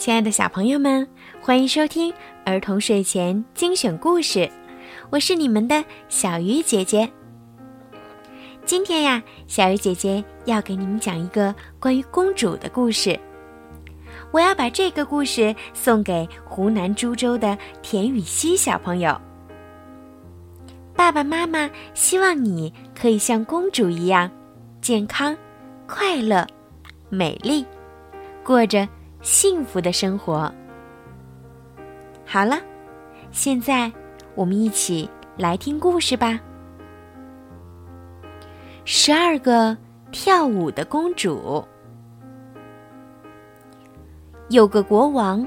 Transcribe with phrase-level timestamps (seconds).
[0.00, 1.06] 亲爱的小朋友们，
[1.42, 2.10] 欢迎收听
[2.46, 4.50] 儿童睡前精选故事，
[5.10, 7.06] 我是你们的小鱼姐姐。
[8.64, 13.20] 今天呀，小鱼姐姐要给你们讲一个关于公主的故事。
[14.30, 19.20] 我要把这个故事送给湖南株洲的田雨熙小朋友。
[20.96, 24.30] 爸爸妈妈希望你可以像公主一样，
[24.80, 25.36] 健康、
[25.86, 26.46] 快乐、
[27.10, 27.66] 美丽，
[28.42, 28.88] 过着
[29.22, 30.52] 幸福的生活。
[32.24, 32.58] 好了，
[33.30, 33.90] 现在
[34.34, 36.40] 我们一起来听故事吧。
[38.84, 39.76] 十二个
[40.10, 41.64] 跳舞的公主。
[44.48, 45.46] 有个国王，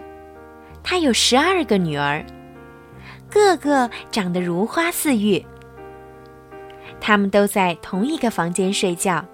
[0.82, 2.24] 他有十二个女儿。
[3.30, 5.44] 个个长得如花似玉，
[7.02, 9.26] 他们都在同一个房间睡觉。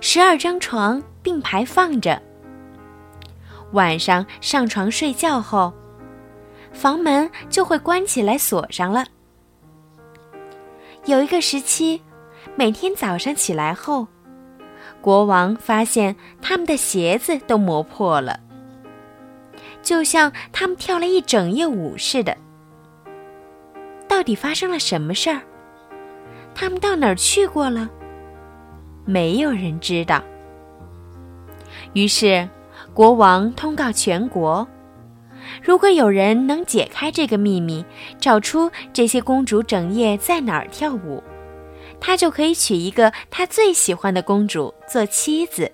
[0.00, 2.20] 十二张床并排放着。
[3.72, 5.72] 晚上上床睡觉后，
[6.72, 9.04] 房门就会关起来锁上了。
[11.04, 12.00] 有一个时期，
[12.54, 14.06] 每天早上起来后，
[15.00, 18.38] 国王发现他们的鞋子都磨破了，
[19.82, 22.36] 就像他们跳了一整夜舞似的。
[24.06, 25.40] 到底发生了什么事儿？
[26.54, 27.88] 他们到哪儿去过了？
[29.04, 30.22] 没有人知道。
[31.94, 32.48] 于是，
[32.94, 34.66] 国王通告全国：
[35.62, 37.84] 如果有人能解开这个秘密，
[38.20, 41.22] 找出这些公主整夜在哪儿跳舞，
[41.98, 45.70] 他就可以娶一个他最喜欢的公主做妻子，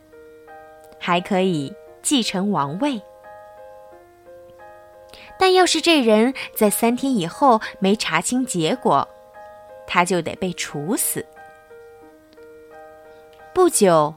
[1.01, 3.01] 还可以继承王位。
[5.41, 9.07] 但要是这人在三天以后没查清结果，
[9.89, 11.25] 他就得被处死。
[13.53, 14.15] 不久，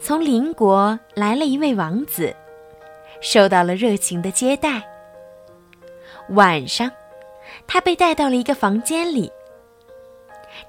[0.00, 2.34] 从邻国来了一位王子，
[3.24, 4.82] 受到了热情的接待。
[6.28, 6.90] 晚上，
[7.66, 9.32] 他被带到了一个房间里。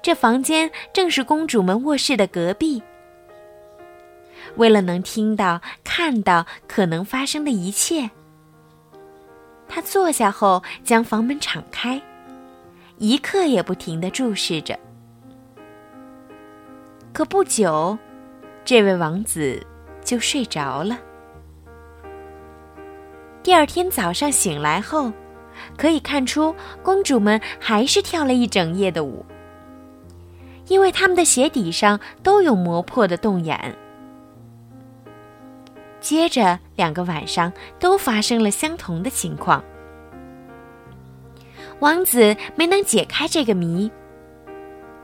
[0.02, 2.82] 这房间正是公主们卧室的隔壁。
[4.56, 8.10] 为了能听到、看到可能发生的一切。
[9.68, 12.00] 他坐下后，将房门敞开，
[12.96, 14.78] 一刻也不停地注视着。
[17.12, 17.96] 可不久，
[18.64, 19.60] 这位王子
[20.02, 20.98] 就睡着了。
[23.46, 25.12] 第二天早上醒来后，
[25.76, 26.52] 可以看出
[26.82, 29.24] 公主们还是跳了一整夜的舞，
[30.66, 33.72] 因为她们的鞋底上都有磨破的洞眼。
[36.00, 39.62] 接着两个晚上都发生了相同的情况。
[41.78, 43.88] 王子没能解开这个谜，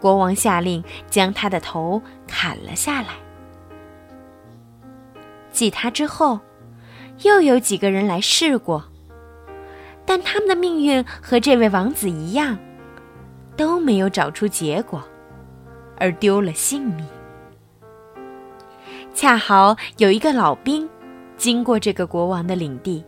[0.00, 3.10] 国王下令将他的头砍了下来。
[5.52, 6.40] 继他之后，
[7.20, 8.84] 又有几个人来试过，
[10.04, 12.58] 但他们的命运和这位王子一样，
[13.56, 15.02] 都没有找出结果，
[15.98, 17.06] 而丢了性命。
[19.14, 20.88] 恰好有一个老兵
[21.36, 23.04] 经过这个国王的领地，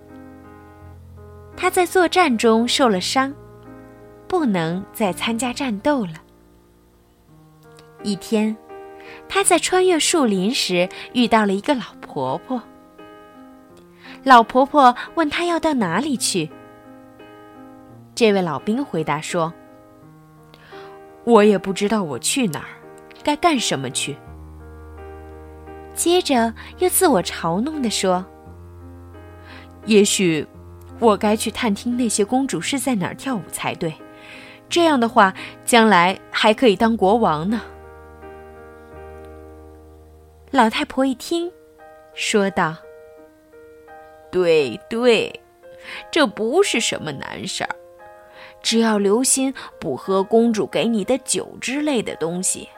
[1.57, 3.35] 他在作战中受了伤，
[4.29, 6.13] 不能再参加战斗了。
[8.03, 8.55] 一天，
[9.29, 12.63] 他在穿越树林时遇到了一个老婆婆。
[14.25, 16.51] 老婆婆问他要到哪里去。
[18.15, 19.53] 这位老兵回答说
[21.25, 22.69] ：“我也不知道我去哪儿，
[23.23, 24.17] 该干什么去。”
[25.95, 28.25] 接着又自我嘲弄地说
[29.85, 30.47] ：“也许，
[30.99, 33.95] 我该去探听那些公主是在哪儿跳舞才对。
[34.69, 37.61] 这样的话，将来还可以当国王呢。”
[40.51, 41.53] 老太婆一听，
[42.15, 42.77] 说道
[44.34, 45.41] ：“对对，
[46.11, 47.71] 这不是什么难事儿，
[48.61, 52.69] 只要留心不喝公主给你的酒之类的东西。”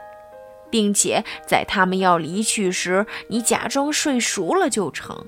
[0.69, 5.25] 并且在他们要离去时，你假装睡熟了就成。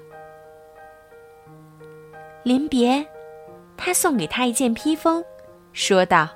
[2.43, 3.07] 临别，
[3.77, 5.23] 他送给他一件披风，
[5.71, 6.27] 说道：“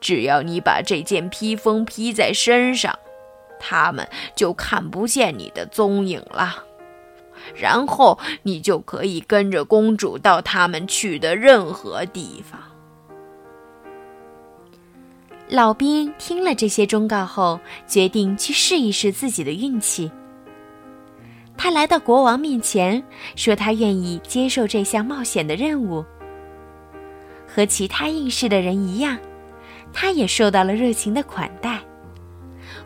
[0.00, 2.96] 只要你把这件披风披在身上，
[3.58, 4.06] 他们
[4.36, 6.66] 就看不见你的踪影了。
[7.54, 12.60] 然后你就可以跟着公主到他们去的任何地方。”
[15.48, 20.10] 老兵听了这些忠告后，决定去试一试自己的运气。
[21.58, 23.02] 他来到国王面前，
[23.36, 26.02] 说他愿意接受这项冒险的任务。
[27.46, 29.18] 和其他应试的人一样，
[29.92, 31.78] 他也受到了热情的款待。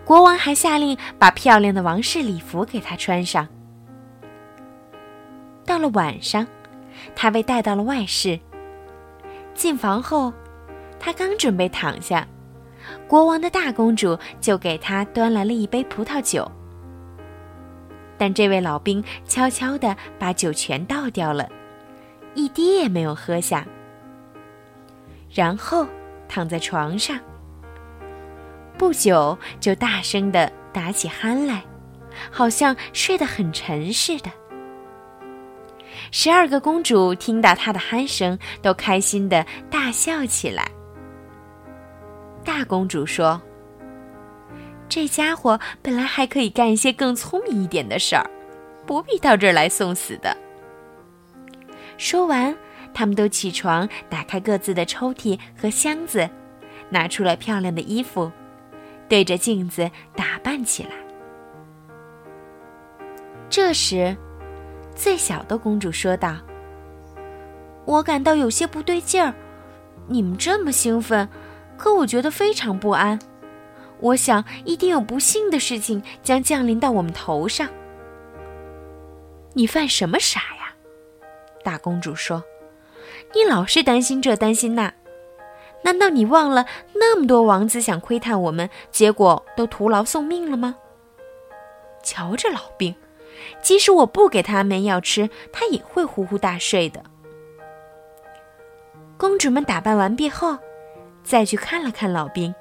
[0.04, 3.46] 国王还下令把漂亮的王室礼服给他穿上。
[5.66, 6.46] 到了晚上，
[7.14, 8.38] 他被带到了外室。
[9.52, 10.32] 进房后，
[10.98, 12.26] 他刚准备躺下，
[13.08, 16.50] 国王的大公主就给他端来了一杯葡萄酒。
[18.16, 21.48] 但这位老兵悄悄地把酒全倒掉了，
[22.34, 23.66] 一滴也没有喝下。
[25.34, 25.86] 然后
[26.28, 27.18] 躺在床上，
[28.78, 31.62] 不久就大声地打起鼾来，
[32.30, 34.30] 好像睡得很沉似的。
[36.10, 40.70] 十二个公主听到他的鼾声，都开心的大笑起来。
[42.44, 43.40] 大公主说
[44.88, 48.24] ：“这家伙本来还可以干一些更聪明一点的事儿，
[48.86, 50.36] 不必到这儿来送死的。”
[51.98, 52.56] 说完，
[52.94, 56.28] 他们都起床，打开各自的抽屉和箱子，
[56.88, 58.30] 拿出了漂亮的衣服，
[59.08, 60.90] 对着镜子打扮起来。
[63.48, 64.16] 这时，
[64.96, 66.38] 最小的公主说道
[67.84, 69.32] ：“我感到有些不对劲儿，
[70.08, 71.28] 你们这么兴奋，
[71.76, 73.18] 可我觉得非常不安。
[74.00, 77.68] 我想一定有不幸的事情将降临到我们头上。”
[79.52, 80.74] 你犯什么傻呀？
[81.62, 82.42] 大公主说
[83.34, 84.92] ：“你老是担心这担心那，
[85.82, 90.76] 难道你忘了那么多王子想窥探我们，结果都徒劳送命了吗？
[92.02, 92.94] 瞧这老兵！”
[93.62, 97.02] 即使我不给他安眠药吃，他也会呼呼大睡的。
[99.16, 100.58] 公主们打扮完毕后，
[101.24, 102.54] 再去看了看老兵，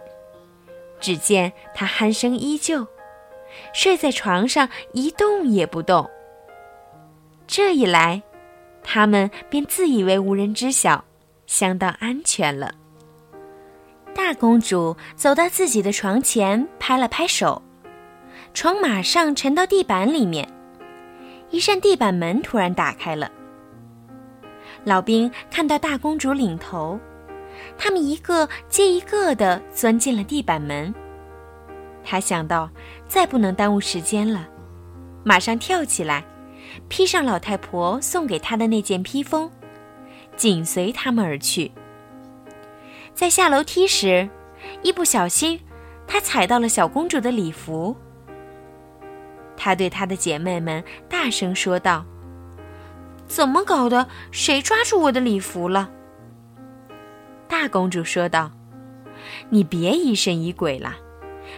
[1.00, 2.88] 只见他鼾声依旧，
[3.74, 6.10] 睡在床上一动也不动。
[7.46, 8.24] 这一来，
[8.84, 11.04] 他们便自以为无人知晓，
[11.46, 12.74] 相当安全了。
[14.16, 17.62] 大公主走到自己的床前，拍了拍手，
[18.54, 20.48] 床马上沉到地板里面。
[21.50, 23.32] 一扇地板门突然打开了。
[24.84, 27.00] 老兵看到大公主领头，
[27.78, 30.94] 他们一个接一个的钻进了地板门。
[32.04, 32.70] 他想到
[33.08, 34.48] 再不能耽误时间了，
[35.24, 36.24] 马上跳起来，
[36.88, 39.50] 披上老太婆送给他的那件披风，
[40.36, 41.72] 紧随他们而去。
[43.14, 44.30] 在下楼梯时，
[44.84, 45.60] 一不小心，
[46.06, 47.96] 他踩到了小公主的礼服。
[49.58, 52.06] 她对她的姐妹们大声说道
[53.28, 54.08] ：“怎么搞的？
[54.32, 55.90] 谁抓住我的礼服了？”
[57.48, 58.52] 大公主说道
[59.50, 60.96] ：“你别疑神疑鬼了，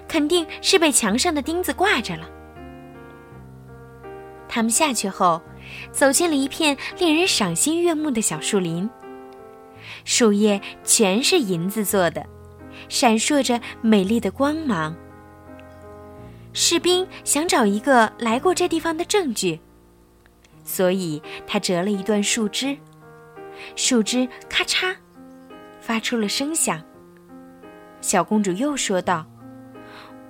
[0.07, 2.29] 肯定是被墙上的钉子挂着了。”
[4.49, 5.41] 他们下去后，
[5.91, 8.89] 走进了一片令人赏心悦目的小树林，
[10.05, 12.25] 树叶全是银子做的，
[12.89, 14.95] 闪烁着美丽的光芒。
[16.59, 19.59] 士兵想找一个来过这地方的证据，
[20.63, 22.75] 所以他折了一段树枝，
[23.75, 24.95] 树枝咔嚓，
[25.79, 26.83] 发出了声响。
[28.01, 29.23] 小公主又说道：“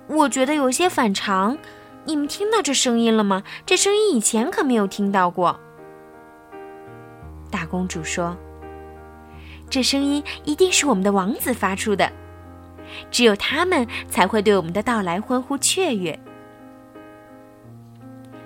[0.06, 1.56] 我觉得有些反常，
[2.04, 3.42] 你们听到这声音了吗？
[3.64, 5.58] 这声音以前可没有听到过。”
[7.50, 8.36] 大公主说
[9.70, 12.12] ：“这声音一定是我们的王子发出的。”
[13.10, 16.18] 只有他们才会对我们的到来欢呼雀跃。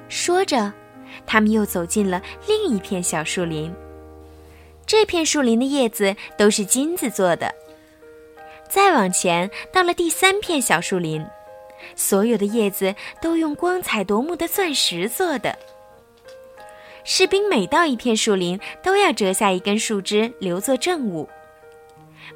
[0.09, 0.73] 说着，
[1.27, 3.73] 他们又走进了另一片小树林。
[4.85, 7.55] 这片树林的叶子都是金子做的。
[8.69, 11.25] 再往前，到了第三片小树林，
[11.95, 15.59] 所有的叶子都用光彩夺目的钻石做的。
[17.05, 21.29] 士兵每到一片树林，都要折下一根树枝留作证物。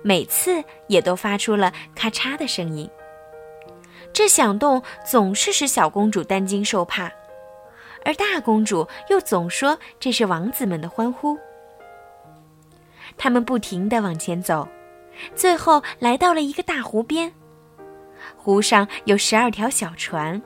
[0.06, 2.88] 每次也都发出了咔嚓的声音，
[4.12, 7.10] 这响动总是使小公主担惊受怕，
[8.04, 11.36] 而大公主又总说这是王子们的欢呼。
[13.18, 14.68] 他们不停地往前走，
[15.34, 17.32] 最后来到了一个大湖边，
[18.36, 20.40] 湖上有十二条小船，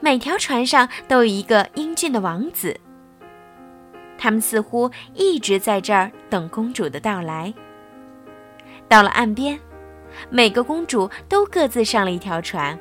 [0.00, 2.76] 每条船上都有一个英俊的王子。
[4.18, 7.54] 他们似乎一直在这儿等公主的到来。
[8.88, 9.58] 到了岸边，
[10.30, 12.78] 每个公主都各自上了一条船。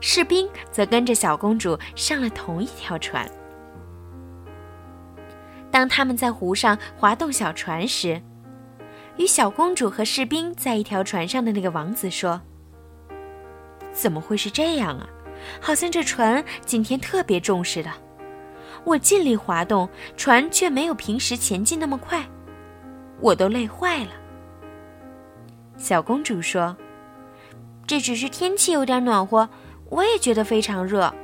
[0.00, 3.28] 士兵则跟着小公主上了同一条船。
[5.70, 8.20] 当他们在湖上划动小船时，
[9.16, 12.40] 与小公主和士兵在一条船上的那个王子说
[13.92, 15.08] ：“怎么会是这样啊？
[15.60, 17.90] 好像这船今天特别重似的。
[18.84, 22.24] 我尽力划动，船却没有平时前进那么快，
[23.20, 24.10] 我都累坏了。”
[25.78, 26.76] 小公主说
[27.86, 29.48] ：“这只是天气有点暖和，
[29.88, 31.14] 我也觉得非常热。”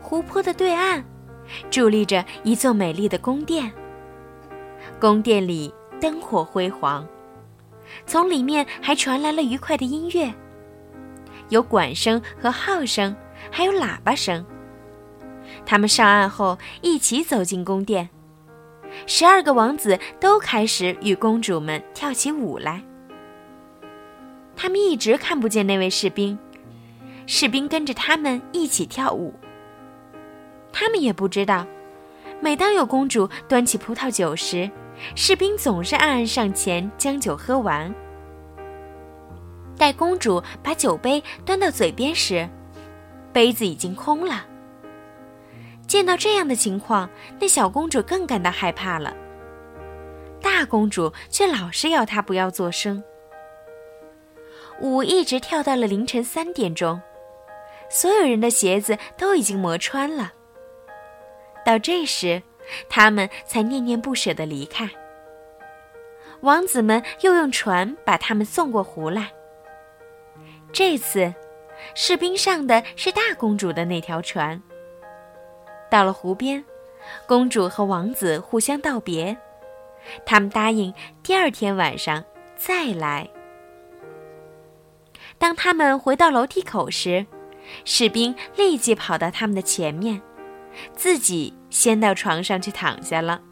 [0.00, 1.02] 湖泊的对岸，
[1.70, 3.70] 伫立着一座美丽的宫殿。
[5.00, 7.06] 宫殿里灯火辉煌，
[8.06, 10.32] 从里面还传来了愉快的音乐，
[11.48, 13.14] 有管声和号声，
[13.50, 14.44] 还有喇叭声。
[15.66, 18.08] 他们上岸后，一起走进宫殿。
[19.06, 22.82] 十二个王子都开始与公主们跳起舞来。
[24.54, 26.38] 他们一直看不见那位士兵，
[27.26, 29.34] 士兵跟着他们一起跳舞。
[30.72, 31.66] 他们也不知道，
[32.40, 34.70] 每当有公主端起葡萄酒时，
[35.14, 37.92] 士兵总是暗暗上前将酒喝完。
[39.76, 42.48] 待公主把酒杯端到嘴边时，
[43.32, 44.46] 杯子已经空了。
[45.92, 49.14] 见到这样的情况，那小公主更感到害怕了。
[50.40, 53.04] 大公主却老是要她不要作声。
[54.80, 56.98] 舞一直跳到了凌晨三点钟，
[57.90, 60.32] 所有人的鞋子都已经磨穿了。
[61.62, 62.42] 到这时，
[62.88, 64.88] 他们才念念不舍地离开。
[66.40, 69.30] 王子们又用船把他们送过湖来。
[70.72, 71.34] 这次，
[71.94, 74.58] 士兵上的是大公主的那条船。
[75.92, 76.64] 到了湖边，
[77.26, 79.36] 公主和王子互相道别，
[80.24, 82.24] 他们答应第二天晚上
[82.56, 83.28] 再来。
[85.36, 87.26] 当他们回到楼梯口时，
[87.84, 90.22] 士兵立即跑到他们的前面，
[90.94, 93.42] 自己先到床上去躺下了。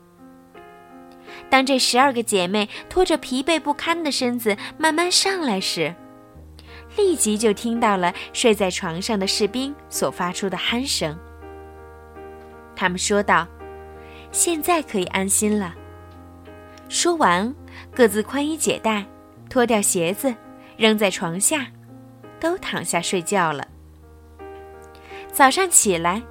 [1.51, 5.95] 当这十二个姐妹拖着疲惫不堪的身子慢慢上来时，
[6.97, 11.19] 立即就听到了睡在床上的士兵所发出的鼾声。
[12.81, 13.47] 他们说道
[14.33, 15.75] ：“现在可以安心了。”
[16.89, 17.55] 说完，
[17.95, 19.05] 各自宽衣解带，
[19.51, 20.35] 脱掉鞋子，
[20.79, 21.67] 扔在床下，
[22.41, 23.69] 都躺下睡觉了。
[25.31, 26.23] 早上起来，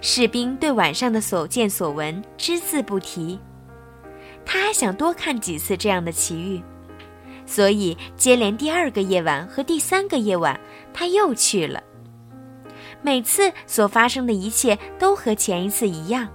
[0.00, 3.38] 士兵对晚上的所见所闻只字不提。
[4.46, 6.58] 他还想多看几次这样的奇遇，
[7.44, 10.58] 所以接连第二个夜晚和第三个夜晚，
[10.94, 11.82] 他又去了。
[13.02, 16.28] 每次所发生的一切都和前一次一样。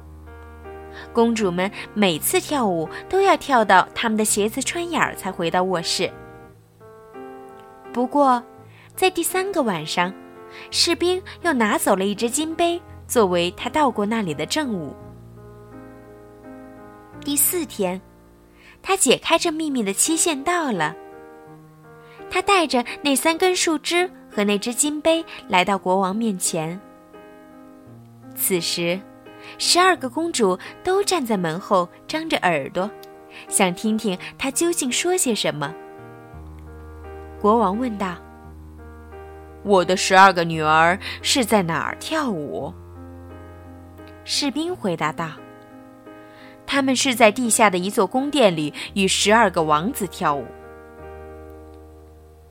[1.14, 6.12] 公主们每次跳舞都要跳到他们的鞋子穿眼儿才回到卧室。
[7.94, 8.44] 不过，
[8.96, 10.14] 在第三个晚上，
[10.72, 14.96] 士兵又拿走了一只金杯作为他到过那里的证物。
[17.22, 18.00] 第四天，
[18.82, 20.96] 他解开这秘密的期限到了。
[22.30, 24.10] 他带着那三根树枝。
[24.38, 26.80] 和那只金杯来到国王面前。
[28.36, 29.00] 此时，
[29.58, 32.88] 十二个公主都站在门后，张着耳朵，
[33.50, 35.74] 想听听他究竟说些什么。
[37.42, 38.16] 国王问道
[39.66, 42.72] ：“我的十二个女儿是在哪儿跳舞？”
[44.24, 45.32] 士兵回答道
[46.68, 50.46] ：“他们是在地下的一座宫殿里与十二个王子跳舞。”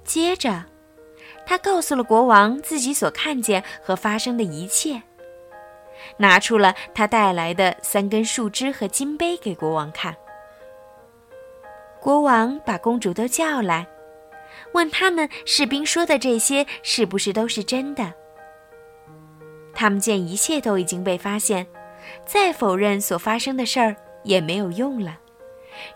[0.03, 0.65] 接着。
[1.47, 5.01] 他告诉了国王自己所看见和发生的一切，
[6.17, 10.15] 拿出了他带来的三根树枝和金杯给国王看。
[12.01, 13.87] 国王把公主都叫来，
[14.73, 18.13] 问他们士兵说的这些是不是都是真的。
[19.73, 21.67] 他们见一切都已经被发现，
[22.25, 25.19] 再否认所发生的事儿也没有用了，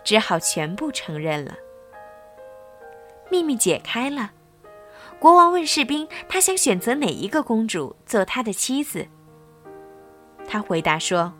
[0.04, 1.57] 只好全部承认了。
[3.30, 4.30] 秘密解开了。
[5.21, 9.07] 国王问士兵：“他想选择哪一个公主做他的妻子？”
[10.49, 11.31] 他回答说：“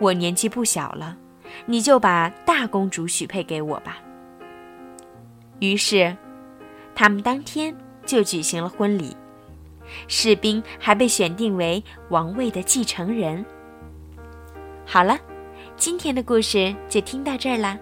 [0.00, 1.18] 我年纪不小了，
[1.66, 3.98] 你就把大公主许配给我吧。”
[5.60, 6.16] 于是，
[6.94, 7.76] 他们当天
[8.06, 9.14] 就举行了婚礼，
[10.06, 13.44] 士兵还被选定为王位的继承人。
[14.86, 15.18] 好了，
[15.76, 17.78] 今天的故事就听到这儿啦，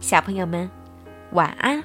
[0.00, 0.68] 小朋友们，
[1.30, 1.80] 晚安。